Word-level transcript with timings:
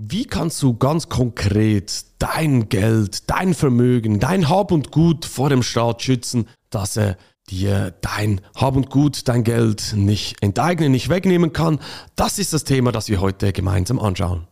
Wie 0.00 0.26
kannst 0.26 0.62
du 0.62 0.74
ganz 0.74 1.08
konkret 1.08 2.04
dein 2.20 2.68
Geld, 2.68 3.28
dein 3.28 3.52
Vermögen, 3.52 4.20
dein 4.20 4.48
Hab 4.48 4.70
und 4.70 4.92
Gut 4.92 5.24
vor 5.24 5.50
dem 5.50 5.64
Staat 5.64 6.02
schützen, 6.02 6.46
dass 6.70 6.96
er 6.96 7.16
dir 7.50 7.92
dein 8.00 8.40
Hab 8.54 8.76
und 8.76 8.90
Gut, 8.90 9.26
dein 9.26 9.42
Geld 9.42 9.94
nicht 9.96 10.40
enteignen, 10.40 10.92
nicht 10.92 11.08
wegnehmen 11.08 11.52
kann? 11.52 11.80
Das 12.14 12.38
ist 12.38 12.52
das 12.52 12.62
Thema, 12.62 12.92
das 12.92 13.08
wir 13.08 13.20
heute 13.20 13.52
gemeinsam 13.52 13.98
anschauen. 13.98 14.46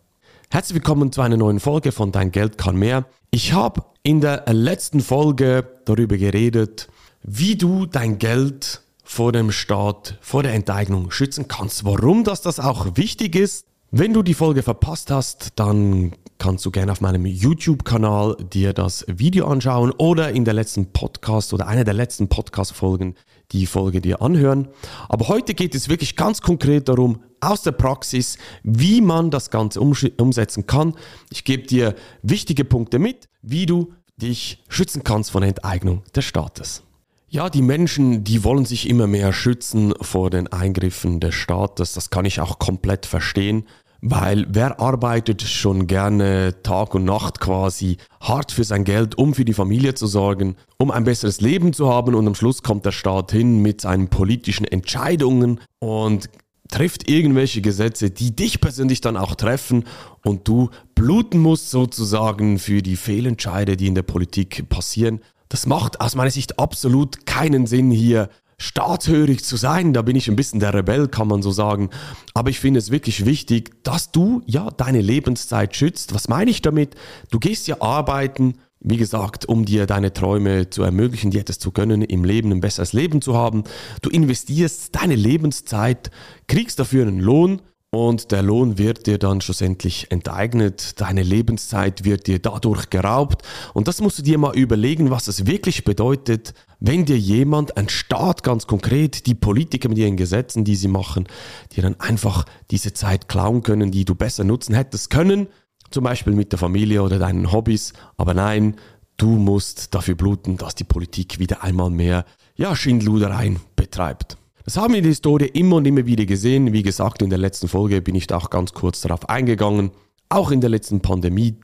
Herzlich 0.51 0.75
willkommen 0.75 1.13
zu 1.13 1.21
einer 1.21 1.37
neuen 1.37 1.61
Folge 1.61 1.93
von 1.93 2.11
Dein 2.11 2.33
Geld 2.33 2.59
kann 2.59 2.75
mehr. 2.75 3.05
Ich 3.31 3.53
habe 3.53 3.85
in 4.03 4.21
der 4.21 4.53
letzten 4.53 4.99
Folge 4.99 5.81
darüber 5.85 6.17
geredet, 6.17 6.89
wie 7.23 7.55
du 7.55 7.87
dein 7.87 8.19
Geld 8.19 8.83
vor 9.05 9.31
dem 9.31 9.53
Staat, 9.53 10.19
vor 10.23 10.43
der 10.43 10.55
Enteignung 10.55 11.13
schützen 11.13 11.47
kannst. 11.47 11.85
Warum 11.85 12.25
das, 12.25 12.43
das 12.43 12.59
auch 12.59 12.97
wichtig 12.97 13.37
ist 13.37 13.65
wenn 13.91 14.13
du 14.13 14.23
die 14.23 14.35
Folge 14.35 14.63
verpasst 14.63 15.11
hast, 15.11 15.53
dann 15.57 16.13
kannst 16.39 16.67
du 16.67 16.71
gerne 16.71 16.91
auf 16.91 17.01
meinem 17.01 17.25
YouTube-Kanal 17.25 18.37
dir 18.53 18.73
das 18.73 19.05
Video 19.09 19.47
anschauen 19.47 19.93
oder 19.93 20.31
in 20.33 20.45
der 20.45 20.55
letzten 20.55 20.93
Podcast 20.93 21.55
oder 21.55 21.69
einer 21.69 21.85
der 21.85 21.95
letzten 21.95 22.29
Podcast-Folgen 22.29 23.15
die 23.53 23.67
Folge 23.67 24.01
dir 24.01 24.21
anhören. 24.21 24.69
Aber 25.09 25.29
heute 25.29 25.55
geht 25.55 25.75
es 25.75 25.89
wirklich 25.89 26.17
ganz 26.17 26.43
konkret 26.43 26.89
darum, 26.89 27.23
aus 27.41 27.63
der 27.63 27.73
Praxis, 27.73 28.39
wie 28.65 29.01
man 29.01 29.31
das 29.31 29.51
Ganze 29.51 29.81
umsetzen 29.81 30.67
kann. 30.67 30.95
Ich 31.31 31.45
gebe 31.45 31.63
dir 31.63 31.95
wichtige 32.23 32.65
Punkte 32.65 32.99
mit, 32.99 33.29
wie 33.43 33.67
du 33.67 33.93
dich 34.17 34.65
schützen 34.69 35.05
kannst 35.05 35.31
von 35.31 35.43
Enteignung 35.43 36.03
des 36.15 36.25
Staates. 36.25 36.86
Ja, 37.29 37.51
die 37.51 37.63
Menschen, 37.63 38.23
die 38.23 38.45
wollen 38.45 38.65
sich 38.65 38.89
immer 38.89 39.09
mehr 39.09 39.33
schützen 39.33 39.95
vor 40.01 40.31
den 40.31 40.47
Eingriffen 40.47 41.19
des 41.19 41.35
Staates. 41.35 41.93
Das 41.93 42.11
kann 42.11 42.25
ich 42.25 42.41
auch 42.41 42.61
komplett 42.61 43.05
verstehen. 43.05 43.67
Weil 44.01 44.47
wer 44.49 44.79
arbeitet 44.79 45.43
schon 45.43 45.89
gerne 45.89 46.63
Tag 46.63 46.95
und 46.95 47.05
Nacht 47.05 47.41
quasi 47.41 47.97
hart 48.21 48.53
für 48.53 48.63
sein 48.63 48.85
Geld, 48.85 49.19
um 49.19 49.35
für 49.35 49.45
die 49.45 49.55
Familie 49.55 49.95
zu 49.95 50.07
sorgen, 50.07 50.55
um 50.79 50.93
ein 50.93 51.03
besseres 51.03 51.41
Leben 51.41 51.73
zu 51.73 51.89
haben 51.89 52.15
und 52.15 52.27
am 52.27 52.37
Schluss 52.37 52.63
kommt 52.63 52.85
der 52.85 52.93
Staat 52.93 53.33
hin 53.33 53.61
mit 53.61 53.81
seinen 53.81 54.09
politischen 54.09 54.67
Entscheidungen 54.67 55.61
und 55.81 56.29
trifft 56.69 57.11
irgendwelche 57.11 57.63
Gesetze, 57.63 58.11
die 58.11 58.37
dich 58.37 58.61
persönlich 58.61 59.01
dann 59.01 59.17
auch 59.17 59.35
treffen 59.35 59.85
und 60.25 60.47
du 60.47 60.71
bluten 60.95 61.41
musst 61.41 61.71
sozusagen 61.71 62.59
für 62.59 62.83
die 62.83 62.97
Fehlentscheide, 62.97 63.77
die 63.77 63.87
in 63.87 63.95
der 63.95 64.03
Politik 64.03 64.69
passieren. 64.69 65.21
Das 65.49 65.67
macht 65.67 66.01
aus 66.01 66.15
meiner 66.15 66.31
Sicht 66.31 66.59
absolut 66.59 67.27
keinen 67.27 67.67
Sinn 67.67 67.91
hier 67.91 68.29
staatshörig 68.59 69.45
zu 69.45 69.57
sein. 69.57 69.93
Da 69.93 70.03
bin 70.03 70.17
ich 70.17 70.29
ein 70.29 70.37
bisschen 70.37 70.61
der 70.61 70.75
Rebell, 70.75 71.09
kann 71.09 71.29
man 71.29 71.43
so 71.43 71.51
sagen. 71.51 71.91
Aber 72.35 72.51
ich 72.51 72.61
finde 72.61 72.79
es 72.79 72.91
wirklich 72.91 73.25
wichtig, 73.27 73.83
dass 73.83 74.13
du 74.13 74.43
ja 74.47 74.71
deine 74.71 75.01
Lebenszeit 75.01 75.77
schützt. 75.77 76.15
Was 76.15 76.29
meine 76.29 76.51
ich 76.51 76.63
damit? 76.63 76.95
Du 77.31 77.39
gehst 77.39 77.69
ja 77.69 77.81
arbeiten, 77.81 78.55
wie 78.81 78.97
gesagt, 78.97 79.47
um 79.47 79.65
dir 79.65 79.87
deine 79.87 80.13
Träume 80.13 80.71
zu 80.71 80.83
ermöglichen, 80.83 81.31
dir 81.31 81.41
etwas 81.41 81.59
zu 81.59 81.73
gönnen, 81.73 82.03
im 82.03 82.25
Leben 82.25 82.53
ein 82.53 82.61
besseres 82.61 82.93
Leben 82.93 83.21
zu 83.21 83.35
haben. 83.37 83.65
Du 84.03 84.11
investierst 84.11 84.95
deine 84.95 85.17
Lebenszeit, 85.17 86.11
kriegst 86.47 86.79
dafür 86.79 87.07
einen 87.07 87.21
Lohn 87.21 87.63
und 87.97 88.31
der 88.31 88.43
Lohn 88.43 88.77
wird 88.77 89.07
dir 89.07 89.17
dann 89.17 89.41
schlussendlich 89.41 90.11
enteignet, 90.11 91.01
deine 91.01 91.23
Lebenszeit 91.23 92.05
wird 92.05 92.27
dir 92.27 92.39
dadurch 92.39 92.91
geraubt. 92.91 93.41
Und 93.73 93.89
das 93.89 94.03
musst 94.03 94.19
du 94.19 94.23
dir 94.23 94.37
mal 94.37 94.55
überlegen, 94.55 95.11
was 95.11 95.29
es 95.29 95.47
wirklich 95.47 95.83
bedeutet, 95.83 96.53
wenn 96.79 97.07
dir 97.07 97.17
jemand, 97.17 97.79
ein 97.79 97.89
Staat 97.89 98.43
ganz 98.43 98.67
konkret, 98.67 99.25
die 99.25 99.35
Politiker 99.35 99.89
mit 99.89 99.97
ihren 99.97 100.19
Gesetzen, 100.19 100.63
die 100.63 100.77
sie 100.77 100.89
machen, 100.89 101.27
dir 101.75 101.83
dann 101.83 101.99
einfach 101.99 102.45
diese 102.71 102.93
Zeit 102.93 103.29
klauen 103.29 103.63
können, 103.63 103.93
die 103.93 104.05
du 104.05 104.15
besser 104.15 104.45
nutzen 104.45 104.75
hättest 104.75 105.09
können, 105.09 105.47
zum 105.91 106.05
Beispiel 106.05 106.35
mit 106.35 106.53
der 106.53 106.59
Familie 106.59 107.03
oder 107.03 107.19
deinen 107.19 107.51
Hobbys, 107.51 107.95
aber 108.19 108.35
nein, 108.35 108.77
du 109.17 109.29
musst 109.29 109.95
dafür 109.95 110.17
bluten, 110.17 110.59
dass 110.59 110.75
die 110.75 110.85
Politik 110.85 111.39
wieder 111.39 111.63
einmal 111.65 111.89
mehr, 111.89 112.27
ja, 112.57 112.77
Schindludereien 112.77 113.59
betreibt. 113.75 114.37
Das 114.67 114.77
haben 114.77 114.95
wir 114.95 114.99
in 114.99 115.05
der 115.05 115.11
Historie 115.11 115.47
immer 115.47 115.77
und 115.77 115.87
immer 115.87 116.07
wieder 116.07 116.27
gesehen. 116.27 116.73
Wie 116.73 116.83
gesagt, 116.83 117.23
in 117.23 117.31
der 117.31 117.39
letzten 117.39 117.69
Folge 117.69 118.03
bin 118.03 118.17
ich 118.17 118.27
da 118.27 118.37
auch 118.37 118.51
ganz 118.51 118.73
kurz 118.73 119.01
darauf 119.01 119.29
eingegangen. 119.29 119.93
Auch 120.29 120.51
in 120.51 120.61
der 120.61 120.71
letzten 120.71 121.01
Pandemie, 121.01 121.55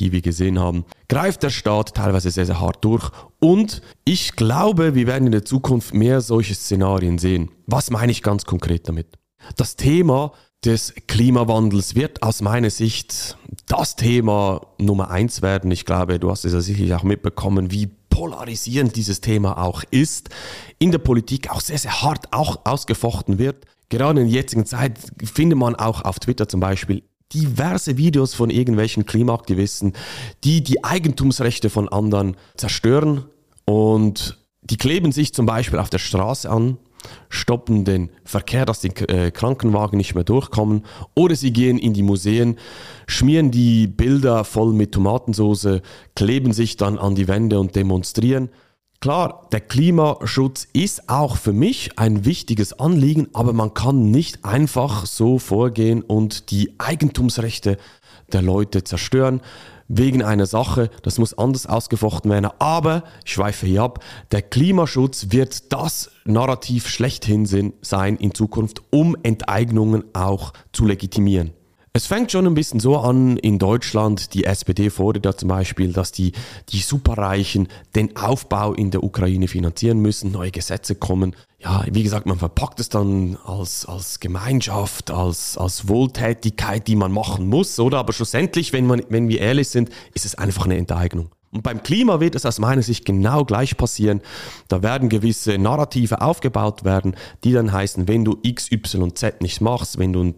die 0.00 0.10
wir 0.10 0.20
gesehen 0.20 0.58
haben, 0.58 0.84
greift 1.08 1.44
der 1.44 1.50
Staat 1.50 1.94
teilweise 1.94 2.32
sehr, 2.32 2.46
sehr 2.46 2.60
hart 2.60 2.84
durch. 2.84 3.08
Und 3.38 3.82
ich 4.04 4.34
glaube, 4.34 4.96
wir 4.96 5.06
werden 5.06 5.26
in 5.26 5.32
der 5.32 5.44
Zukunft 5.44 5.94
mehr 5.94 6.20
solche 6.20 6.56
Szenarien 6.56 7.18
sehen. 7.18 7.52
Was 7.66 7.92
meine 7.92 8.10
ich 8.10 8.20
ganz 8.20 8.44
konkret 8.46 8.88
damit? 8.88 9.06
Das 9.56 9.76
Thema 9.76 10.32
des 10.64 10.92
Klimawandels 11.06 11.94
wird 11.94 12.24
aus 12.24 12.42
meiner 12.42 12.70
Sicht 12.70 13.38
das 13.68 13.94
Thema 13.94 14.66
Nummer 14.76 15.10
eins 15.10 15.40
werden. 15.40 15.70
Ich 15.70 15.84
glaube, 15.84 16.18
du 16.18 16.28
hast 16.28 16.44
es 16.44 16.52
ja 16.52 16.60
sicherlich 16.60 16.94
auch 16.94 17.04
mitbekommen, 17.04 17.70
wie 17.70 17.90
polarisierend 18.10 18.96
dieses 18.96 19.20
Thema 19.20 19.56
auch 19.56 19.82
ist, 19.90 20.28
in 20.78 20.90
der 20.92 20.98
Politik 20.98 21.50
auch 21.50 21.60
sehr, 21.60 21.78
sehr 21.78 22.02
hart 22.02 22.32
auch 22.32 22.66
ausgefochten 22.66 23.38
wird. 23.38 23.64
Gerade 23.88 24.20
in 24.20 24.26
der 24.26 24.36
jetzigen 24.36 24.66
Zeit 24.66 24.98
findet 25.24 25.58
man 25.58 25.74
auch 25.74 26.02
auf 26.04 26.18
Twitter 26.20 26.48
zum 26.48 26.60
Beispiel 26.60 27.02
diverse 27.32 27.96
Videos 27.96 28.34
von 28.34 28.50
irgendwelchen 28.50 29.06
Klimaaktivisten, 29.06 29.94
die 30.44 30.62
die 30.62 30.84
Eigentumsrechte 30.84 31.70
von 31.70 31.88
anderen 31.88 32.36
zerstören 32.56 33.24
und 33.64 34.38
die 34.62 34.76
kleben 34.76 35.12
sich 35.12 35.32
zum 35.32 35.46
Beispiel 35.46 35.78
auf 35.78 35.90
der 35.90 35.98
Straße 35.98 36.50
an 36.50 36.76
stoppen 37.28 37.84
den 37.84 38.10
Verkehr, 38.24 38.66
dass 38.66 38.80
die 38.80 38.88
äh, 38.88 39.30
Krankenwagen 39.30 39.96
nicht 39.96 40.14
mehr 40.14 40.24
durchkommen. 40.24 40.84
Oder 41.14 41.36
sie 41.36 41.52
gehen 41.52 41.78
in 41.78 41.94
die 41.94 42.02
Museen, 42.02 42.56
schmieren 43.06 43.50
die 43.50 43.86
Bilder 43.86 44.44
voll 44.44 44.72
mit 44.72 44.92
Tomatensauce, 44.92 45.80
kleben 46.14 46.52
sich 46.52 46.76
dann 46.76 46.98
an 46.98 47.14
die 47.14 47.28
Wände 47.28 47.58
und 47.58 47.76
demonstrieren. 47.76 48.50
Klar, 49.00 49.48
der 49.50 49.62
Klimaschutz 49.62 50.68
ist 50.74 51.08
auch 51.08 51.38
für 51.38 51.54
mich 51.54 51.98
ein 51.98 52.26
wichtiges 52.26 52.78
Anliegen, 52.78 53.28
aber 53.32 53.54
man 53.54 53.72
kann 53.72 54.10
nicht 54.10 54.44
einfach 54.44 55.06
so 55.06 55.38
vorgehen 55.38 56.02
und 56.02 56.50
die 56.50 56.74
Eigentumsrechte 56.76 57.78
der 58.30 58.42
Leute 58.42 58.84
zerstören 58.84 59.40
wegen 59.92 60.22
einer 60.22 60.46
Sache, 60.46 60.88
das 61.02 61.18
muss 61.18 61.36
anders 61.36 61.66
ausgefochten 61.66 62.30
werden. 62.30 62.48
Aber, 62.60 63.02
ich 63.24 63.32
schweife 63.32 63.66
hier 63.66 63.82
ab, 63.82 64.04
der 64.30 64.40
Klimaschutz 64.40 65.26
wird 65.30 65.72
das 65.72 66.12
Narrativ 66.24 66.88
schlechthin 66.88 67.72
sein 67.82 68.16
in 68.16 68.32
Zukunft, 68.32 68.82
um 68.90 69.16
Enteignungen 69.24 70.04
auch 70.14 70.52
zu 70.72 70.86
legitimieren. 70.86 71.52
Es 71.92 72.06
fängt 72.06 72.30
schon 72.30 72.46
ein 72.46 72.54
bisschen 72.54 72.78
so 72.78 72.98
an 72.98 73.36
in 73.36 73.58
Deutschland. 73.58 74.32
Die 74.34 74.44
SPD 74.44 74.90
fordert 74.90 75.24
ja 75.24 75.36
zum 75.36 75.48
Beispiel, 75.48 75.92
dass 75.92 76.12
die, 76.12 76.32
die 76.68 76.78
Superreichen 76.78 77.66
den 77.96 78.14
Aufbau 78.16 78.74
in 78.74 78.92
der 78.92 79.02
Ukraine 79.02 79.48
finanzieren 79.48 79.98
müssen, 79.98 80.30
neue 80.30 80.52
Gesetze 80.52 80.94
kommen. 80.94 81.34
Ja, 81.58 81.84
wie 81.90 82.04
gesagt, 82.04 82.26
man 82.26 82.38
verpackt 82.38 82.78
es 82.78 82.90
dann 82.90 83.36
als, 83.44 83.86
als 83.86 84.20
Gemeinschaft, 84.20 85.10
als, 85.10 85.58
als 85.58 85.88
Wohltätigkeit, 85.88 86.86
die 86.86 86.94
man 86.94 87.10
machen 87.10 87.48
muss, 87.48 87.80
oder? 87.80 87.98
Aber 87.98 88.12
schlussendlich, 88.12 88.72
wenn, 88.72 88.86
man, 88.86 89.02
wenn 89.08 89.28
wir 89.28 89.40
ehrlich 89.40 89.68
sind, 89.68 89.90
ist 90.14 90.24
es 90.24 90.36
einfach 90.36 90.66
eine 90.66 90.76
Enteignung. 90.76 91.30
Und 91.52 91.64
beim 91.64 91.82
Klima 91.82 92.20
wird 92.20 92.36
es 92.36 92.46
aus 92.46 92.60
meiner 92.60 92.82
Sicht 92.82 93.04
genau 93.04 93.44
gleich 93.44 93.76
passieren. 93.76 94.20
Da 94.68 94.84
werden 94.84 95.08
gewisse 95.08 95.58
Narrative 95.58 96.20
aufgebaut 96.20 96.84
werden, 96.84 97.16
die 97.42 97.52
dann 97.52 97.72
heißen, 97.72 98.06
wenn 98.06 98.24
du 98.24 98.38
X, 98.42 98.70
Y, 98.70 99.16
Z 99.16 99.42
nicht 99.42 99.60
machst, 99.60 99.98
wenn 99.98 100.12
du 100.12 100.34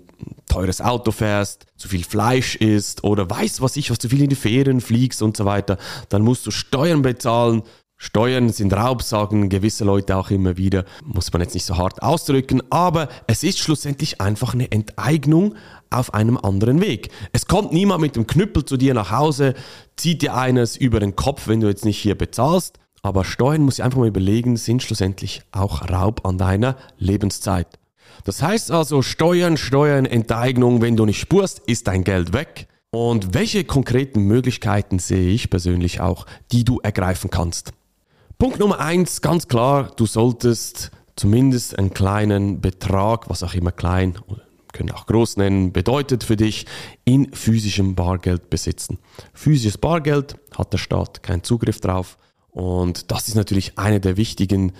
teures 0.47 0.81
Auto 0.81 1.11
fährst, 1.11 1.67
zu 1.77 1.89
viel 1.89 2.05
Fleisch 2.05 2.57
isst 2.57 3.05
oder 3.05 3.29
weißt 3.29 3.61
was 3.61 3.77
ich, 3.77 3.91
was 3.91 3.99
zu 3.99 4.09
viel 4.09 4.23
in 4.23 4.31
die 4.31 4.37
Ferien 4.37 4.81
fliegst 4.81 5.23
und 5.23 5.37
so 5.37 5.45
weiter, 5.45 5.79
dann 6.09 6.23
musst 6.23 6.47
du 6.47 6.51
Steuern 6.51 7.03
bezahlen. 7.03 7.63
Steuern 7.97 8.49
sind 8.49 8.73
Raub, 8.75 9.03
sagen 9.03 9.49
gewisse 9.49 9.85
Leute 9.85 10.17
auch 10.17 10.31
immer 10.31 10.57
wieder. 10.57 10.85
Muss 11.05 11.33
man 11.33 11.41
jetzt 11.41 11.55
nicht 11.55 11.65
so 11.65 11.77
hart 11.77 12.03
ausdrücken, 12.03 12.61
aber 12.69 13.09
es 13.29 13.45
ist 13.45 13.61
schlussendlich 13.61 14.21
einfach 14.21 14.55
eine 14.55 14.73
Enteignung 14.73 15.55
auf 15.89 16.13
einem 16.13 16.37
anderen 16.37 16.81
Weg. 16.81 17.11
Es 17.33 17.47
kommt 17.47 17.73
niemand 17.73 18.01
mit 18.01 18.17
dem 18.17 18.27
Knüppel 18.27 18.65
zu 18.65 18.77
dir 18.77 18.93
nach 18.93 19.13
Hause, 19.13 19.55
zieht 19.97 20.23
dir 20.23 20.35
eines 20.35 20.77
über 20.77 20.99
den 20.99 21.15
Kopf, 21.15 21.47
wenn 21.47 21.61
du 21.61 21.69
jetzt 21.69 21.85
nicht 21.85 21.99
hier 21.99 22.19
bezahlst. 22.19 22.81
Aber 23.03 23.25
Steuern 23.25 23.63
muss 23.63 23.79
ich 23.79 23.85
einfach 23.85 23.99
mal 23.99 24.09
überlegen, 24.09 24.57
sind 24.57 24.83
schlussendlich 24.83 25.43
auch 25.53 25.89
Raub 25.89 26.27
an 26.27 26.39
deiner 26.39 26.77
Lebenszeit. 26.99 27.79
Das 28.25 28.43
heißt 28.43 28.71
also, 28.71 29.03
Steuern, 29.03 29.57
Steuern, 29.57 30.07
Enteignung, 30.07 30.81
wenn 30.81 30.97
du 30.97 31.05
nicht 31.07 31.21
spurst, 31.21 31.61
ist 31.67 31.89
dein 31.89 32.05
Geld 32.05 32.33
weg. 32.33 32.69
Und 32.91 33.33
welche 33.35 33.65
konkreten 33.65 34.23
Möglichkeiten 34.23 34.99
sehe 34.99 35.31
ich 35.31 35.49
persönlich 35.49 36.01
auch, 36.01 36.27
die 36.53 36.65
du 36.65 36.79
ergreifen 36.81 37.31
kannst? 37.31 37.73
Punkt 38.39 38.59
Nummer 38.59 38.81
eins, 38.81 39.23
ganz 39.23 39.49
klar, 39.49 39.93
du 39.97 40.05
solltest 40.05 40.91
zumindest 41.17 41.79
einen 41.79 41.95
kleinen 41.95 42.61
Betrag, 42.61 43.31
was 43.31 43.43
auch 43.43 43.55
immer 43.55 43.73
klein, 43.73 44.19
können 44.73 44.91
auch 44.91 45.07
groß 45.07 45.37
nennen, 45.37 45.73
bedeutet 45.73 46.25
für 46.25 46.37
dich, 46.37 46.67
in 47.05 47.33
physischem 47.33 47.95
Bargeld 47.95 48.51
besitzen. 48.51 48.99
Physisches 49.33 49.79
Bargeld 49.79 50.37
hat 50.57 50.73
der 50.73 50.79
Staat 50.79 51.23
keinen 51.23 51.45
Zugriff 51.45 51.81
drauf 51.81 52.19
und 52.51 53.11
das 53.11 53.29
ist 53.29 53.37
natürlich 53.37 53.79
eine 53.79 54.01
der 54.01 54.17
wichtigen 54.17 54.73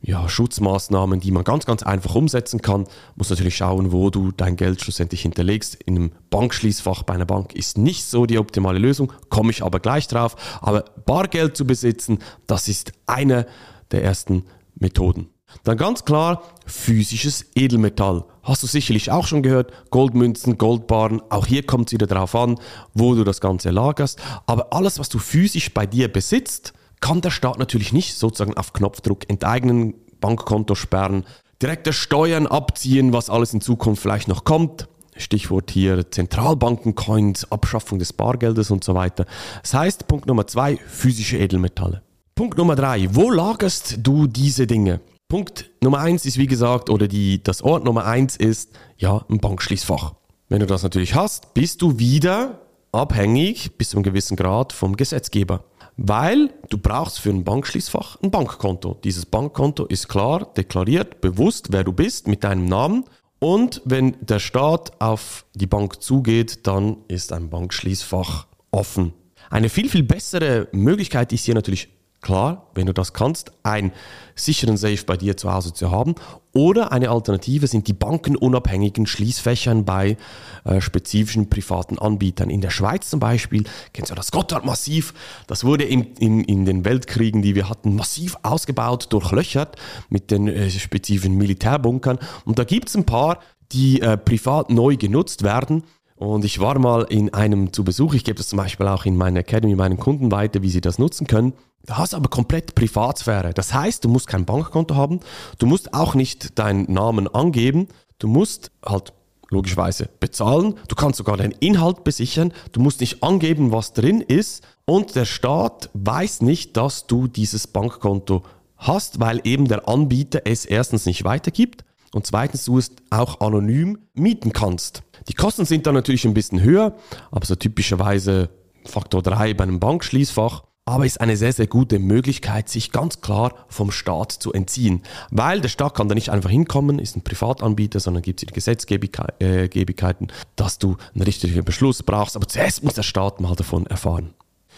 ja, 0.00 0.28
Schutzmaßnahmen, 0.28 1.20
die 1.20 1.32
man 1.32 1.44
ganz, 1.44 1.66
ganz 1.66 1.82
einfach 1.82 2.14
umsetzen 2.14 2.62
kann. 2.62 2.86
Muss 3.16 3.30
natürlich 3.30 3.56
schauen, 3.56 3.90
wo 3.90 4.10
du 4.10 4.30
dein 4.30 4.56
Geld 4.56 4.80
schlussendlich 4.80 5.22
hinterlegst. 5.22 5.74
In 5.74 5.96
einem 5.96 6.12
Bankschließfach 6.30 7.02
bei 7.02 7.14
einer 7.14 7.26
Bank 7.26 7.54
ist 7.54 7.78
nicht 7.78 8.04
so 8.04 8.24
die 8.24 8.38
optimale 8.38 8.78
Lösung, 8.78 9.12
komme 9.28 9.50
ich 9.50 9.62
aber 9.62 9.80
gleich 9.80 10.06
drauf. 10.06 10.36
Aber 10.60 10.84
Bargeld 11.04 11.56
zu 11.56 11.66
besitzen, 11.66 12.20
das 12.46 12.68
ist 12.68 12.92
eine 13.06 13.46
der 13.90 14.04
ersten 14.04 14.44
Methoden. 14.76 15.30
Dann 15.64 15.78
ganz 15.78 16.04
klar 16.04 16.42
physisches 16.66 17.46
Edelmetall. 17.54 18.24
Hast 18.42 18.62
du 18.62 18.66
sicherlich 18.66 19.10
auch 19.10 19.26
schon 19.26 19.42
gehört, 19.42 19.72
Goldmünzen, 19.90 20.58
Goldbarren, 20.58 21.22
auch 21.30 21.46
hier 21.46 21.64
kommt 21.64 21.88
es 21.88 21.94
wieder 21.94 22.06
darauf 22.06 22.34
an, 22.34 22.60
wo 22.94 23.14
du 23.14 23.24
das 23.24 23.40
Ganze 23.40 23.70
lagerst. 23.70 24.20
Aber 24.46 24.72
alles, 24.72 24.98
was 24.98 25.08
du 25.08 25.18
physisch 25.18 25.72
bei 25.72 25.86
dir 25.86 26.12
besitzt, 26.12 26.74
kann 27.00 27.20
der 27.20 27.30
Staat 27.30 27.58
natürlich 27.58 27.92
nicht 27.92 28.14
sozusagen 28.16 28.56
auf 28.56 28.72
Knopfdruck 28.72 29.28
enteignen, 29.28 29.94
Bankkonto 30.20 30.74
sperren, 30.74 31.24
direkte 31.62 31.92
Steuern 31.92 32.46
abziehen, 32.46 33.12
was 33.12 33.30
alles 33.30 33.54
in 33.54 33.60
Zukunft 33.60 34.02
vielleicht 34.02 34.28
noch 34.28 34.44
kommt. 34.44 34.88
Stichwort 35.16 35.70
hier 35.70 36.10
Zentralbankencoins, 36.10 37.50
Abschaffung 37.50 37.98
des 37.98 38.12
Bargeldes 38.12 38.70
und 38.70 38.84
so 38.84 38.94
weiter. 38.94 39.26
Das 39.62 39.74
heißt, 39.74 40.06
Punkt 40.06 40.26
Nummer 40.26 40.46
zwei, 40.46 40.76
physische 40.76 41.38
Edelmetalle. 41.38 42.02
Punkt 42.36 42.56
Nummer 42.56 42.76
drei, 42.76 43.08
wo 43.14 43.30
lagerst 43.30 43.98
du 44.00 44.28
diese 44.28 44.68
Dinge? 44.68 45.00
Punkt 45.28 45.70
Nummer 45.82 45.98
eins 45.98 46.24
ist, 46.24 46.38
wie 46.38 46.46
gesagt, 46.46 46.88
oder 46.88 47.08
die, 47.08 47.42
das 47.42 47.62
Ort 47.62 47.84
Nummer 47.84 48.04
eins 48.04 48.36
ist, 48.36 48.70
ja, 48.96 49.24
ein 49.28 49.40
Bankschließfach. 49.40 50.14
Wenn 50.48 50.60
du 50.60 50.66
das 50.66 50.82
natürlich 50.82 51.14
hast, 51.14 51.52
bist 51.52 51.82
du 51.82 51.98
wieder 51.98 52.60
abhängig 52.92 53.76
bis 53.76 53.90
zu 53.90 53.96
einem 53.96 54.04
gewissen 54.04 54.36
Grad 54.36 54.72
vom 54.72 54.96
Gesetzgeber. 54.96 55.64
Weil 56.00 56.54
du 56.70 56.78
brauchst 56.78 57.18
für 57.18 57.30
ein 57.30 57.42
Bankschließfach 57.42 58.22
ein 58.22 58.30
Bankkonto. 58.30 58.96
Dieses 59.02 59.26
Bankkonto 59.26 59.84
ist 59.84 60.08
klar 60.08 60.52
deklariert, 60.56 61.20
bewusst, 61.20 61.72
wer 61.72 61.82
du 61.82 61.92
bist, 61.92 62.28
mit 62.28 62.44
deinem 62.44 62.66
Namen. 62.66 63.04
Und 63.40 63.82
wenn 63.84 64.16
der 64.20 64.38
Staat 64.38 65.00
auf 65.00 65.44
die 65.54 65.66
Bank 65.66 66.00
zugeht, 66.00 66.68
dann 66.68 66.98
ist 67.08 67.32
ein 67.32 67.50
Bankschließfach 67.50 68.46
offen. 68.70 69.12
Eine 69.50 69.68
viel, 69.68 69.88
viel 69.88 70.04
bessere 70.04 70.68
Möglichkeit 70.70 71.32
ist 71.32 71.44
hier 71.44 71.54
natürlich 71.54 71.88
Klar, 72.20 72.66
wenn 72.74 72.86
du 72.86 72.92
das 72.92 73.12
kannst, 73.12 73.52
einen 73.62 73.92
sicheren 74.34 74.76
Safe 74.76 74.98
bei 75.06 75.16
dir 75.16 75.36
zu 75.36 75.52
Hause 75.52 75.72
zu 75.72 75.92
haben. 75.92 76.16
Oder 76.52 76.90
eine 76.90 77.10
Alternative 77.10 77.68
sind 77.68 77.86
die 77.86 77.92
bankenunabhängigen 77.92 79.06
Schließfächern 79.06 79.84
bei 79.84 80.16
äh, 80.64 80.80
spezifischen 80.80 81.48
privaten 81.48 81.96
Anbietern. 81.96 82.50
In 82.50 82.60
der 82.60 82.70
Schweiz 82.70 83.08
zum 83.08 83.20
Beispiel, 83.20 83.62
kennst 83.92 84.10
du 84.10 84.16
das 84.16 84.32
Gotthard-Massiv? 84.32 85.14
Das 85.46 85.62
wurde 85.62 85.84
in, 85.84 86.14
in, 86.14 86.42
in 86.42 86.64
den 86.64 86.84
Weltkriegen, 86.84 87.40
die 87.40 87.54
wir 87.54 87.68
hatten, 87.68 87.94
massiv 87.94 88.36
ausgebaut, 88.42 89.06
durchlöchert 89.10 89.76
mit 90.08 90.32
den 90.32 90.48
äh, 90.48 90.70
spezifischen 90.70 91.36
Militärbunkern. 91.36 92.18
Und 92.44 92.58
da 92.58 92.64
gibt 92.64 92.88
es 92.88 92.96
ein 92.96 93.06
paar, 93.06 93.38
die 93.70 94.00
äh, 94.00 94.16
privat 94.16 94.70
neu 94.70 94.96
genutzt 94.96 95.44
werden. 95.44 95.84
Und 96.16 96.44
ich 96.44 96.58
war 96.58 96.76
mal 96.80 97.02
in 97.02 97.32
einem 97.32 97.72
zu 97.72 97.84
Besuch, 97.84 98.14
ich 98.14 98.24
gebe 98.24 98.38
das 98.38 98.48
zum 98.48 98.56
Beispiel 98.56 98.88
auch 98.88 99.04
in 99.04 99.16
meiner 99.16 99.40
Academy 99.40 99.76
meinen 99.76 99.98
Kunden 99.98 100.32
weiter, 100.32 100.62
wie 100.62 100.70
sie 100.70 100.80
das 100.80 100.98
nutzen 100.98 101.28
können. 101.28 101.52
Du 101.86 101.96
hast 101.96 102.14
aber 102.14 102.28
komplett 102.28 102.74
Privatsphäre. 102.74 103.54
Das 103.54 103.72
heißt, 103.72 104.04
du 104.04 104.08
musst 104.08 104.26
kein 104.26 104.44
Bankkonto 104.44 104.94
haben, 104.94 105.20
du 105.58 105.66
musst 105.66 105.94
auch 105.94 106.14
nicht 106.14 106.58
deinen 106.58 106.92
Namen 106.92 107.28
angeben, 107.28 107.88
du 108.18 108.28
musst 108.28 108.70
halt 108.84 109.12
logischerweise 109.50 110.08
bezahlen, 110.20 110.74
du 110.88 110.94
kannst 110.94 111.18
sogar 111.18 111.36
den 111.36 111.52
Inhalt 111.52 112.04
besichern, 112.04 112.52
du 112.72 112.80
musst 112.80 113.00
nicht 113.00 113.22
angeben, 113.22 113.72
was 113.72 113.94
drin 113.94 114.20
ist 114.20 114.62
und 114.84 115.14
der 115.14 115.24
Staat 115.24 115.88
weiß 115.94 116.42
nicht, 116.42 116.76
dass 116.76 117.06
du 117.06 117.26
dieses 117.28 117.66
Bankkonto 117.66 118.42
hast, 118.76 119.20
weil 119.20 119.40
eben 119.44 119.66
der 119.66 119.88
Anbieter 119.88 120.42
es 120.44 120.64
erstens 120.64 121.06
nicht 121.06 121.24
weitergibt 121.24 121.84
und 122.12 122.26
zweitens 122.26 122.64
du 122.64 122.78
es 122.78 122.92
auch 123.10 123.40
anonym 123.40 123.98
mieten 124.14 124.52
kannst. 124.52 125.02
Die 125.28 125.34
Kosten 125.34 125.64
sind 125.64 125.86
dann 125.86 125.94
natürlich 125.94 126.24
ein 126.24 126.34
bisschen 126.34 126.62
höher, 126.62 126.96
aber 127.30 127.46
so 127.46 127.54
typischerweise 127.54 128.50
Faktor 128.84 129.22
3 129.22 129.54
bei 129.54 129.64
einem 129.64 129.80
Bankschließfach 129.80 130.64
aber 130.88 131.06
ist 131.06 131.20
eine 131.20 131.36
sehr, 131.36 131.52
sehr 131.52 131.66
gute 131.66 131.98
Möglichkeit, 131.98 132.68
sich 132.68 132.92
ganz 132.92 133.20
klar 133.20 133.54
vom 133.68 133.90
Staat 133.90 134.32
zu 134.32 134.52
entziehen. 134.52 135.02
Weil 135.30 135.60
der 135.60 135.68
Staat 135.68 135.94
kann 135.94 136.08
da 136.08 136.14
nicht 136.14 136.30
einfach 136.30 136.50
hinkommen, 136.50 136.98
ist 136.98 137.16
ein 137.16 137.22
Privatanbieter, 137.22 138.00
sondern 138.00 138.22
gibt 138.22 138.42
es 138.42 138.52
Gesetzgebigkeiten, 138.52 140.28
dass 140.56 140.78
du 140.78 140.96
einen 141.14 141.22
richtigen 141.22 141.64
Beschluss 141.64 142.02
brauchst. 142.02 142.36
Aber 142.36 142.46
zuerst 142.46 142.84
muss 142.84 142.94
der 142.94 143.02
Staat 143.02 143.40
mal 143.40 143.54
davon 143.54 143.86
erfahren. 143.86 144.34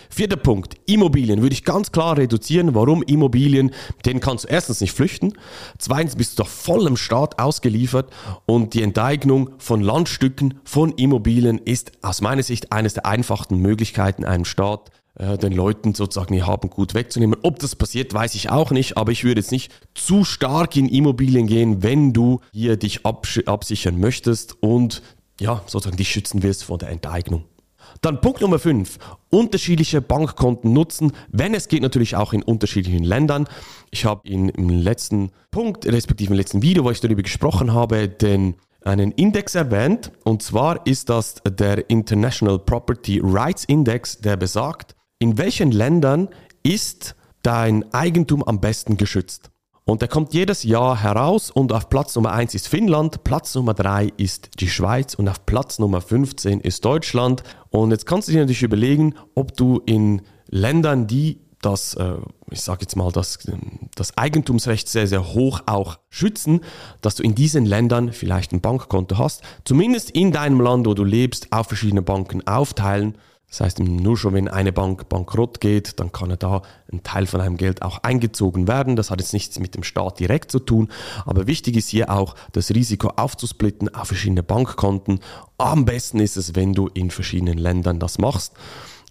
Vierter 0.08 0.36
Punkt, 0.36 0.76
Immobilien 0.86 1.42
würde 1.42 1.52
ich 1.52 1.64
ganz 1.64 1.92
klar 1.92 2.16
reduzieren. 2.16 2.74
Warum 2.74 3.02
Immobilien? 3.02 3.72
denen 4.06 4.20
kannst 4.20 4.44
du 4.44 4.48
erstens 4.48 4.80
nicht 4.80 4.92
flüchten. 4.92 5.34
Zweitens 5.78 6.16
bist 6.16 6.38
du 6.38 6.42
doch 6.42 6.48
voll 6.48 6.86
im 6.86 6.96
Staat 6.96 7.38
ausgeliefert 7.38 8.10
und 8.46 8.74
die 8.74 8.82
Enteignung 8.82 9.50
von 9.58 9.82
Landstücken, 9.82 10.60
von 10.64 10.92
Immobilien 10.92 11.58
ist 11.58 11.92
aus 12.02 12.22
meiner 12.22 12.42
Sicht 12.42 12.72
eines 12.72 12.94
der 12.94 13.06
einfachsten 13.06 13.58
Möglichkeiten, 13.58 14.24
einem 14.24 14.44
Staat 14.44 14.90
äh, 15.14 15.36
den 15.38 15.52
Leuten 15.52 15.94
sozusagen 15.94 16.34
ihr 16.34 16.46
Haben 16.46 16.70
gut 16.70 16.94
wegzunehmen. 16.94 17.38
Ob 17.42 17.58
das 17.58 17.76
passiert, 17.76 18.14
weiß 18.14 18.34
ich 18.34 18.50
auch 18.50 18.70
nicht, 18.70 18.96
aber 18.96 19.12
ich 19.12 19.24
würde 19.24 19.40
jetzt 19.40 19.52
nicht 19.52 19.72
zu 19.94 20.24
stark 20.24 20.76
in 20.76 20.88
Immobilien 20.88 21.46
gehen, 21.46 21.82
wenn 21.82 22.12
du 22.12 22.40
hier 22.52 22.76
dich 22.76 23.04
absichern 23.04 23.98
möchtest 23.98 24.62
und 24.62 25.02
ja, 25.40 25.62
sozusagen 25.66 25.96
dich 25.96 26.10
schützen 26.10 26.42
willst 26.42 26.64
vor 26.64 26.78
der 26.78 26.90
Enteignung. 26.90 27.44
Dann 28.02 28.20
Punkt 28.20 28.40
Nummer 28.40 28.58
5. 28.58 28.98
Unterschiedliche 29.30 30.00
Bankkonten 30.00 30.72
nutzen, 30.72 31.12
wenn 31.28 31.54
es 31.54 31.68
geht 31.68 31.82
natürlich 31.82 32.16
auch 32.16 32.32
in 32.32 32.42
unterschiedlichen 32.42 33.04
Ländern. 33.04 33.48
Ich 33.90 34.04
habe 34.04 34.26
im 34.28 34.68
letzten 34.68 35.30
Punkt, 35.50 35.86
respektive 35.86 36.32
im 36.32 36.36
letzten 36.36 36.62
Video, 36.62 36.84
wo 36.84 36.90
ich 36.90 37.00
darüber 37.00 37.22
gesprochen 37.22 37.72
habe, 37.74 38.08
den 38.08 38.54
einen 38.82 39.12
Index 39.12 39.54
erwähnt. 39.54 40.12
Und 40.24 40.42
zwar 40.42 40.86
ist 40.86 41.10
das 41.10 41.36
der 41.46 41.90
International 41.90 42.58
Property 42.58 43.20
Rights 43.22 43.64
Index, 43.64 44.18
der 44.18 44.36
besagt, 44.36 44.94
in 45.20 45.38
welchen 45.38 45.70
Ländern 45.70 46.28
ist 46.64 47.14
dein 47.42 47.92
Eigentum 47.94 48.42
am 48.42 48.60
besten 48.60 48.96
geschützt? 48.96 49.50
Und 49.84 50.02
der 50.02 50.08
kommt 50.08 50.34
jedes 50.34 50.62
Jahr 50.62 51.02
heraus 51.02 51.50
und 51.50 51.72
auf 51.72 51.88
Platz 51.90 52.14
Nummer 52.14 52.32
1 52.32 52.54
ist 52.54 52.68
Finnland, 52.68 53.24
Platz 53.24 53.54
Nummer 53.54 53.74
3 53.74 54.12
ist 54.16 54.50
die 54.60 54.68
Schweiz 54.68 55.14
und 55.14 55.28
auf 55.28 55.44
Platz 55.46 55.78
Nummer 55.78 56.00
15 56.00 56.60
ist 56.60 56.84
Deutschland. 56.84 57.42
Und 57.70 57.90
jetzt 57.90 58.06
kannst 58.06 58.28
du 58.28 58.32
dir 58.32 58.40
natürlich 58.40 58.62
überlegen, 58.62 59.14
ob 59.34 59.56
du 59.56 59.82
in 59.86 60.22
Ländern, 60.48 61.06
die 61.06 61.40
das, 61.60 61.94
äh, 61.94 62.14
ich 62.50 62.62
sage 62.62 62.82
jetzt 62.82 62.96
mal, 62.96 63.10
das, 63.12 63.38
das 63.94 64.16
Eigentumsrecht 64.16 64.88
sehr, 64.88 65.06
sehr 65.06 65.34
hoch 65.34 65.60
auch 65.66 65.98
schützen, 66.08 66.60
dass 67.02 67.16
du 67.16 67.22
in 67.22 67.34
diesen 67.34 67.66
Ländern 67.66 68.12
vielleicht 68.12 68.52
ein 68.52 68.60
Bankkonto 68.60 69.18
hast, 69.18 69.42
zumindest 69.64 70.10
in 70.10 70.32
deinem 70.32 70.60
Land, 70.60 70.86
wo 70.86 70.94
du 70.94 71.04
lebst, 71.04 71.52
auf 71.52 71.66
verschiedene 71.66 72.02
Banken 72.02 72.46
aufteilen 72.46 73.18
das 73.50 73.60
heißt, 73.60 73.80
nur 73.80 74.16
schon 74.16 74.32
wenn 74.32 74.46
eine 74.46 74.72
Bank 74.72 75.08
bankrott 75.08 75.60
geht, 75.60 75.98
dann 75.98 76.12
kann 76.12 76.30
er 76.30 76.36
da 76.36 76.62
ein 76.92 77.02
Teil 77.02 77.26
von 77.26 77.40
einem 77.40 77.56
Geld 77.56 77.82
auch 77.82 77.98
eingezogen 78.04 78.68
werden. 78.68 78.94
Das 78.94 79.10
hat 79.10 79.20
jetzt 79.20 79.32
nichts 79.32 79.58
mit 79.58 79.74
dem 79.74 79.82
Staat 79.82 80.20
direkt 80.20 80.52
zu 80.52 80.60
tun. 80.60 80.88
Aber 81.26 81.48
wichtig 81.48 81.76
ist 81.76 81.88
hier 81.88 82.10
auch, 82.10 82.36
das 82.52 82.70
Risiko 82.70 83.08
aufzusplitten 83.16 83.92
auf 83.92 84.06
verschiedene 84.06 84.44
Bankkonten. 84.44 85.18
Am 85.58 85.84
besten 85.84 86.20
ist 86.20 86.36
es, 86.36 86.54
wenn 86.54 86.74
du 86.74 86.86
in 86.94 87.10
verschiedenen 87.10 87.58
Ländern 87.58 87.98
das 87.98 88.18
machst. 88.18 88.52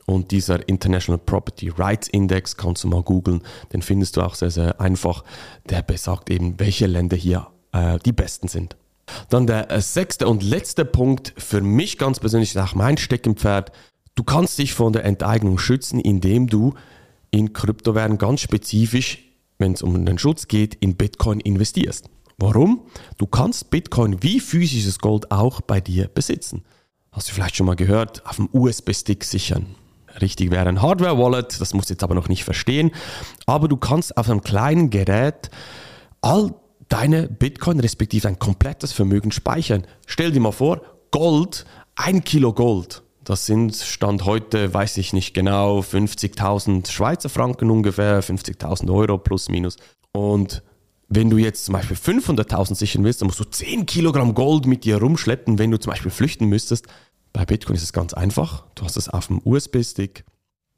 Und 0.05 0.31
dieser 0.31 0.67
International 0.69 1.19
Property 1.19 1.69
Rights 1.69 2.07
Index 2.07 2.55
kannst 2.55 2.85
du 2.85 2.87
mal 2.87 3.03
googeln. 3.03 3.43
Den 3.73 3.81
findest 3.81 4.15
du 4.15 4.21
auch 4.21 4.35
sehr, 4.35 4.51
sehr 4.51 4.79
einfach. 4.79 5.25
Der 5.69 5.81
besagt 5.81 6.29
eben, 6.29 6.57
welche 6.59 6.87
Länder 6.87 7.17
hier 7.17 7.47
äh, 7.73 7.99
die 7.99 8.13
besten 8.13 8.47
sind. 8.47 8.77
Dann 9.29 9.47
der 9.47 9.69
äh, 9.69 9.81
sechste 9.81 10.27
und 10.29 10.43
letzte 10.43 10.85
Punkt, 10.85 11.33
für 11.37 11.61
mich 11.61 11.97
ganz 11.97 12.19
persönlich, 12.19 12.55
ist 12.55 12.57
auch 12.57 12.73
mein 12.73 12.97
Steckenpferd, 12.97 13.71
Du 14.15 14.23
kannst 14.23 14.57
dich 14.57 14.73
von 14.73 14.93
der 14.93 15.05
Enteignung 15.05 15.57
schützen, 15.57 15.99
indem 15.99 16.47
du 16.47 16.73
in 17.31 17.53
Kryptowährungen 17.53 18.17
ganz 18.17 18.41
spezifisch, 18.41 19.19
wenn 19.57 19.73
es 19.73 19.81
um 19.81 20.05
den 20.05 20.17
Schutz 20.17 20.47
geht, 20.47 20.75
in 20.75 20.95
Bitcoin 20.95 21.39
investierst. 21.39 22.09
Warum? 22.37 22.81
Du 23.17 23.27
kannst 23.27 23.69
Bitcoin 23.69 24.23
wie 24.23 24.39
physisches 24.39 24.99
Gold 24.99 25.31
auch 25.31 25.61
bei 25.61 25.81
dir 25.81 26.07
besitzen. 26.07 26.63
Hast 27.11 27.29
du 27.29 27.33
vielleicht 27.33 27.55
schon 27.55 27.65
mal 27.65 27.75
gehört, 27.75 28.25
auf 28.25 28.37
dem 28.37 28.49
USB-Stick 28.53 29.23
sichern. 29.23 29.75
Richtig 30.21 30.51
wäre 30.51 30.67
ein 30.67 30.81
Hardware-Wallet, 30.81 31.59
das 31.59 31.73
musst 31.73 31.89
du 31.89 31.93
jetzt 31.93 32.03
aber 32.03 32.15
noch 32.15 32.29
nicht 32.29 32.43
verstehen. 32.43 32.91
Aber 33.45 33.67
du 33.67 33.77
kannst 33.77 34.15
auf 34.17 34.29
einem 34.29 34.41
kleinen 34.41 34.89
Gerät 34.89 35.49
all 36.21 36.53
deine 36.87 37.27
Bitcoin 37.27 37.79
respektive 37.79 38.27
ein 38.27 38.39
komplettes 38.39 38.93
Vermögen 38.93 39.31
speichern. 39.31 39.85
Stell 40.07 40.31
dir 40.31 40.39
mal 40.39 40.51
vor, 40.51 40.81
Gold, 41.11 41.65
ein 41.95 42.23
Kilo 42.23 42.53
Gold 42.53 43.03
das 43.29 43.45
sind 43.45 43.75
Stand 43.75 44.25
heute, 44.25 44.73
weiß 44.73 44.97
ich 44.97 45.13
nicht 45.13 45.35
genau, 45.35 45.81
50.000 45.81 46.89
Schweizer 46.89 47.29
Franken 47.29 47.69
ungefähr, 47.69 48.23
50.000 48.23 48.91
Euro 48.91 49.19
plus 49.19 49.49
minus. 49.49 49.77
Und 50.11 50.63
wenn 51.09 51.29
du 51.29 51.37
jetzt 51.37 51.65
zum 51.65 51.73
Beispiel 51.73 51.95
500.000 51.95 52.73
sichern 52.73 53.03
willst, 53.03 53.21
dann 53.21 53.27
musst 53.27 53.39
du 53.39 53.43
10 53.43 53.85
Kilogramm 53.85 54.33
Gold 54.33 54.65
mit 54.65 54.83
dir 54.83 54.97
rumschleppen, 54.97 55.59
wenn 55.59 55.69
du 55.69 55.77
zum 55.77 55.91
Beispiel 55.91 56.09
flüchten 56.09 56.47
müsstest. 56.47 56.87
Bei 57.31 57.45
Bitcoin 57.45 57.75
ist 57.75 57.83
es 57.83 57.93
ganz 57.93 58.15
einfach. 58.15 58.65
Du 58.73 58.83
hast 58.83 58.97
es 58.97 59.09
auf 59.09 59.27
dem 59.27 59.39
USB-Stick, 59.45 60.25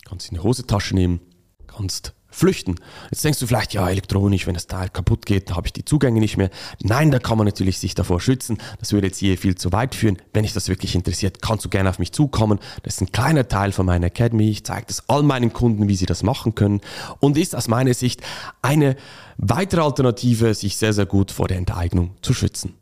kannst 0.03 0.27
in 0.27 0.36
die 0.36 0.43
Hosentasche 0.43 0.93
nehmen, 0.93 1.22
kannst 1.67 2.13
flüchten. 2.31 2.75
Jetzt 3.11 3.23
denkst 3.23 3.39
du 3.39 3.47
vielleicht, 3.47 3.73
ja, 3.73 3.89
elektronisch, 3.89 4.47
wenn 4.47 4.53
das 4.53 4.67
Teil 4.67 4.89
kaputt 4.89 5.25
geht, 5.25 5.53
habe 5.53 5.67
ich 5.67 5.73
die 5.73 5.85
Zugänge 5.85 6.19
nicht 6.19 6.38
mehr. 6.38 6.50
Nein, 6.81 7.11
da 7.11 7.19
kann 7.19 7.38
man 7.38 7.45
natürlich 7.45 7.77
sich 7.77 7.93
davor 7.93 8.19
schützen. 8.21 8.57
Das 8.79 8.93
würde 8.93 9.07
jetzt 9.07 9.19
hier 9.19 9.38
viel 9.38 9.55
zu 9.55 9.71
weit 9.71 9.93
führen. 9.93 10.17
Wenn 10.33 10.43
dich 10.43 10.53
das 10.53 10.69
wirklich 10.69 10.95
interessiert, 10.95 11.41
kannst 11.41 11.65
du 11.65 11.69
gerne 11.69 11.89
auf 11.89 12.00
mich 12.00 12.13
zukommen. 12.13 12.59
Das 12.83 12.95
ist 12.95 13.01
ein 13.01 13.11
kleiner 13.11 13.47
Teil 13.47 13.73
von 13.73 13.85
meiner 13.85 14.07
Academy. 14.07 14.50
Ich 14.50 14.63
zeige 14.63 14.88
das 14.88 15.07
all 15.09 15.23
meinen 15.23 15.53
Kunden, 15.53 15.88
wie 15.88 15.95
sie 15.95 16.05
das 16.05 16.23
machen 16.23 16.55
können 16.55 16.81
und 17.19 17.38
ist 17.38 17.55
aus 17.55 17.67
meiner 17.67 17.93
Sicht 17.93 18.21
eine 18.61 18.95
weitere 19.38 19.81
Alternative, 19.81 20.53
sich 20.53 20.77
sehr, 20.77 20.93
sehr 20.93 21.05
gut 21.05 21.31
vor 21.31 21.47
der 21.47 21.57
Enteignung 21.57 22.11
zu 22.21 22.33
schützen. 22.33 22.75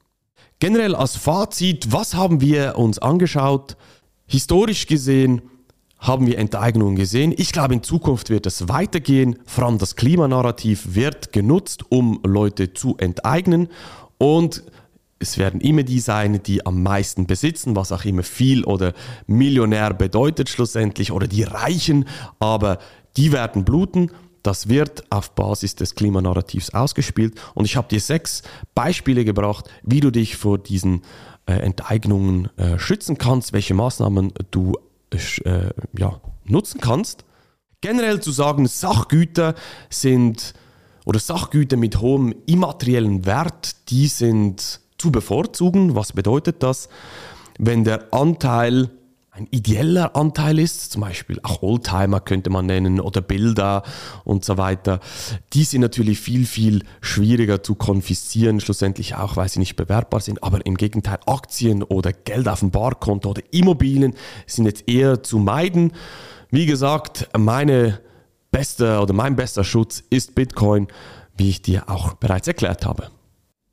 Generell 0.60 0.94
als 0.94 1.16
Fazit, 1.16 1.92
was 1.92 2.14
haben 2.14 2.42
wir 2.42 2.78
uns 2.78 3.00
angeschaut? 3.00 3.78
Historisch 4.28 4.86
gesehen 4.86 5.42
haben 6.00 6.26
wir 6.26 6.38
Enteignungen 6.38 6.96
gesehen. 6.96 7.34
Ich 7.38 7.52
glaube, 7.52 7.74
in 7.74 7.84
Zukunft 7.84 8.30
wird 8.30 8.46
es 8.46 8.70
weitergehen. 8.70 9.38
Vor 9.46 9.66
allem 9.66 9.78
das 9.78 9.96
Klimanarrativ 9.96 10.96
wird 10.96 11.34
genutzt, 11.34 11.84
um 11.90 12.22
Leute 12.24 12.74
zu 12.74 12.96
enteignen. 12.98 13.68
Und 14.18 14.64
es 15.20 15.38
werden 15.38 15.60
immer 15.60 15.84
die 15.84 16.00
sein, 16.00 16.42
die 16.42 16.66
am 16.66 16.82
meisten 16.82 17.28
besitzen, 17.28 17.76
was 17.76 17.92
auch 17.92 18.06
immer 18.06 18.24
viel 18.24 18.64
oder 18.64 18.94
Millionär 19.28 19.94
bedeutet 19.94 20.48
schlussendlich, 20.48 21.12
oder 21.12 21.28
die 21.28 21.44
Reichen, 21.44 22.06
aber 22.40 22.80
die 23.18 23.34
werden 23.34 23.66
bluten. 23.66 24.12
Das 24.42 24.70
wird 24.70 25.04
auf 25.12 25.36
Basis 25.36 25.76
des 25.76 25.96
Klimanarrativs 25.96 26.74
ausgespielt. 26.74 27.40
Und 27.56 27.66
ich 27.66 27.76
habe 27.76 27.90
dir 27.90 28.00
sechs 28.00 28.42
Beispiele 28.74 29.26
gebracht, 29.26 29.70
wie 29.84 30.00
du 30.00 30.12
dich 30.12 30.38
vor 30.38 30.58
diesen 30.58 31.02
äh, 31.46 31.56
Enteignungen 31.56 32.48
äh, 32.56 32.80
schützen 32.80 33.18
kannst, 33.18 33.52
welche 33.52 33.74
Maßnahmen 33.74 34.32
du 34.52 34.78
äh, 35.12 35.72
ja, 35.98 36.20
nutzen 36.46 36.80
kannst. 36.82 37.26
Generell 37.82 38.22
zu 38.22 38.32
sagen, 38.32 38.68
Sachgüter 38.68 39.56
sind 39.90 40.54
oder 41.06 41.20
Sachgüter 41.20 41.78
mit 41.78 42.02
hohem 42.02 42.36
immateriellen 42.46 43.26
Wert, 43.26 43.90
die 43.90 44.08
sind 44.08 44.82
zu 44.98 45.12
bevorzugen. 45.12 45.96
Was 45.96 46.14
bedeutet 46.14 46.62
das? 46.62 46.90
Wenn 47.58 47.84
der 47.84 48.14
Anteil 48.14 48.92
ein 49.40 49.48
ideeller 49.52 50.16
Anteil 50.16 50.60
ist, 50.60 50.92
zum 50.92 51.02
Beispiel 51.02 51.40
auch 51.44 51.62
Oldtimer 51.62 52.20
könnte 52.20 52.50
man 52.50 52.66
nennen 52.66 53.00
oder 53.00 53.22
Bilder 53.22 53.84
und 54.24 54.44
so 54.44 54.58
weiter, 54.58 55.00
die 55.54 55.64
sind 55.64 55.82
natürlich 55.82 56.20
viel, 56.20 56.46
viel 56.46 56.84
schwieriger 57.02 57.64
zu 57.64 57.76
konfiszieren, 57.76 58.60
schlussendlich 58.60 59.16
auch, 59.16 59.38
weil 59.38 59.50
sie 59.50 59.60
nicht 59.60 59.76
bewerbbar 59.76 60.20
sind, 60.20 60.44
aber 60.44 60.66
im 60.66 60.76
Gegenteil 60.76 61.20
Aktien 61.26 61.84
oder 61.84 62.12
Geld 62.12 62.48
auf 62.48 62.60
dem 62.60 62.72
Barkonto 62.72 63.30
oder 63.30 63.42
Immobilien 63.52 64.14
sind 64.46 64.66
jetzt 64.66 64.88
eher 64.88 65.24
zu 65.24 65.40
meiden. 65.40 65.94
Wie 66.52 66.66
gesagt, 66.66 67.30
meine 67.38 68.00
beste 68.52 69.00
oder 69.00 69.14
mein 69.14 69.36
bester 69.36 69.64
Schutz 69.64 70.04
ist 70.10 70.36
Bitcoin, 70.36 70.88
wie 71.38 71.50
ich 71.50 71.62
dir 71.62 71.90
auch 71.90 72.14
bereits 72.14 72.48
erklärt 72.48 72.86
habe. 72.86 73.10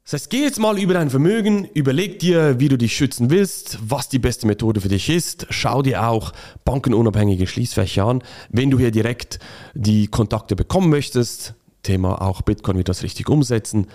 Das 0.07 0.13
heißt, 0.13 0.31
geh 0.31 0.45
jetzt 0.45 0.61
mal 0.61 0.79
über 0.79 0.95
dein 0.95 1.11
Vermögen, 1.11 1.65
überleg 1.75 2.21
dir, 2.21 2.61
wie 2.61 2.69
du 2.69 2.79
dich 2.79 2.95
schützen 2.95 3.29
willst, 3.29 3.77
was 3.83 4.09
die 4.09 4.21
beste 4.21 4.47
Methode 4.47 4.81
für 4.81 4.89
dich 4.89 5.09
ist. 5.09 5.49
Schau 5.51 5.83
dir 5.83 6.07
auch 6.09 6.33
bankenunabhängige 6.65 7.49
Schließfächer 7.49 8.05
an. 8.05 8.23
Wenn 8.49 8.71
du 8.71 8.79
hier 8.79 8.93
direkt 8.93 9.41
die 9.75 10.07
Kontakte 10.07 10.55
bekommen 10.55 10.91
möchtest, 10.91 11.55
Thema 11.83 12.23
auch 12.23 12.43
Bitcoin, 12.43 12.79
wie 12.79 12.85
das 12.85 13.03
richtig 13.03 13.29
umsetzen 13.29 13.89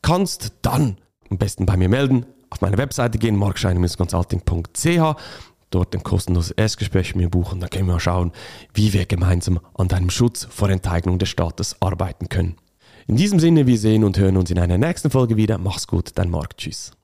kannst, 0.00 0.54
dann 0.62 0.96
am 1.28 1.36
besten 1.36 1.66
bei 1.66 1.76
mir 1.76 1.90
melden, 1.90 2.24
auf 2.48 2.62
meine 2.62 2.78
Webseite 2.78 3.18
gehen, 3.18 3.36
markscheine-consulting.ch, 3.36 5.16
dort 5.68 5.94
ein 5.94 6.02
kostenloses 6.02 6.52
Erstgespräch 6.52 7.14
mit 7.14 7.24
mir 7.24 7.28
buchen, 7.28 7.60
dann 7.60 7.68
können 7.68 7.88
wir 7.88 7.92
mal 7.92 8.00
schauen, 8.00 8.32
wie 8.72 8.94
wir 8.94 9.04
gemeinsam 9.04 9.60
an 9.74 9.88
deinem 9.88 10.08
Schutz 10.08 10.48
vor 10.50 10.70
Enteignung 10.70 11.18
des 11.18 11.28
Staates 11.28 11.76
arbeiten 11.82 12.30
können. 12.30 12.56
In 13.08 13.16
diesem 13.16 13.40
Sinne, 13.40 13.66
wir 13.66 13.78
sehen 13.78 14.04
und 14.04 14.18
hören 14.18 14.36
uns 14.36 14.50
in 14.50 14.58
einer 14.58 14.76
nächsten 14.76 15.10
Folge 15.10 15.36
wieder. 15.38 15.56
Mach's 15.56 15.86
gut, 15.86 16.10
dein 16.14 16.28
Marc. 16.28 16.58
Tschüss. 16.58 16.97